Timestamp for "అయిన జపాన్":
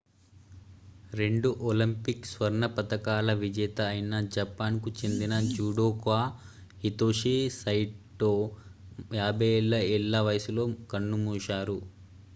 3.89-4.79